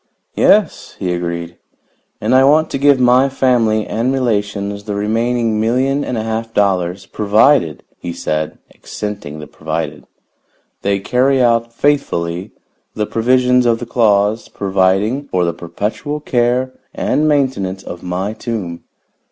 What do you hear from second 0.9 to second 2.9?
he agreed. "And I want to